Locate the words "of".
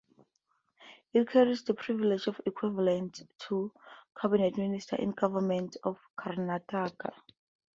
5.83-5.99